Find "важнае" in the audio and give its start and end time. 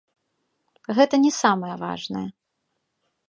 1.83-2.25